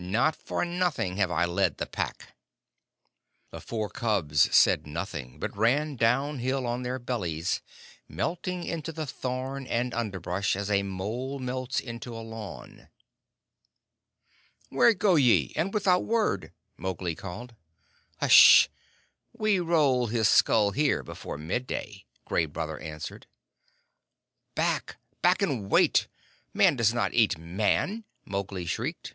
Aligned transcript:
"Not 0.00 0.36
for 0.36 0.64
nothing 0.64 1.16
have 1.16 1.32
I 1.32 1.44
led 1.44 1.78
the 1.78 1.86
Pack." 1.86 2.36
The 3.50 3.60
four 3.60 3.90
cubs 3.90 4.54
said 4.54 4.86
nothing, 4.86 5.40
but 5.40 5.56
ran 5.56 5.96
down 5.96 6.38
hill 6.38 6.68
on 6.68 6.82
their 6.84 7.00
bellies, 7.00 7.60
melting 8.06 8.62
into 8.62 8.92
the 8.92 9.06
thorn 9.06 9.66
and 9.66 9.92
underbrush 9.92 10.54
as 10.54 10.70
a 10.70 10.84
mole 10.84 11.40
melts 11.40 11.80
into 11.80 12.16
a 12.16 12.22
lawn. 12.22 12.88
"Where 14.68 14.94
go 14.94 15.16
ye, 15.16 15.52
and 15.56 15.74
without 15.74 16.04
word?" 16.04 16.52
Mowgli 16.76 17.16
called. 17.16 17.56
"H'sh! 18.22 18.68
We 19.32 19.58
roll 19.58 20.06
his 20.06 20.28
skull 20.28 20.70
here 20.70 21.02
before 21.02 21.38
midday!" 21.38 22.04
Gray 22.24 22.46
Brother 22.46 22.78
answered. 22.78 23.26
"Back! 24.54 24.96
Back 25.22 25.42
and 25.42 25.68
wait! 25.72 26.06
Man 26.54 26.76
does 26.76 26.94
not 26.94 27.14
eat 27.14 27.36
Man!" 27.36 28.04
Mowgli 28.24 28.64
shrieked. 28.64 29.14